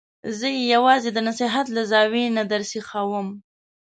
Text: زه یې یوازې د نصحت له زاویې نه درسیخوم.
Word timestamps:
زه 0.37 0.47
یې 0.55 0.61
یوازې 0.73 1.09
د 1.13 1.17
نصحت 1.27 1.67
له 1.75 1.81
زاویې 1.91 2.27
نه 2.37 2.43
درسیخوم. 2.51 3.27